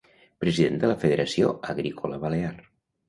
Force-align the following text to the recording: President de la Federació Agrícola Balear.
President 0.43 0.79
de 0.83 0.89
la 0.91 0.95
Federació 1.03 1.51
Agrícola 1.75 2.21
Balear. 2.25 2.55